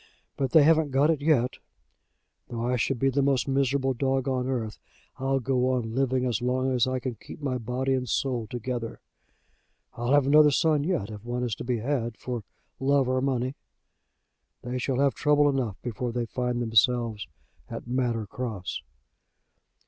[0.35, 1.59] But they haven't got it yet.
[2.47, 4.79] Though I should be the most miserable dog on earth
[5.17, 8.99] I'll go on living as long as I can keep my body and soul together.
[9.93, 12.41] I'll have another son yet, if one is to be had for
[12.79, 13.53] love or money.
[14.63, 17.27] They shall have trouble enough before they find themselves
[17.69, 18.81] at Manor Cross."